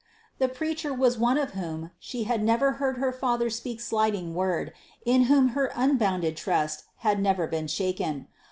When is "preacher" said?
0.49-0.91